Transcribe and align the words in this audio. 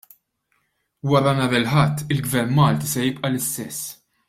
Wara 1.09 1.33
nhar 1.39 1.53
il-Ħadd, 1.59 2.03
il-gvern 2.15 2.57
Malti 2.59 2.91
ser 2.95 3.07
jibqa' 3.07 3.31
l-istess. 3.33 3.87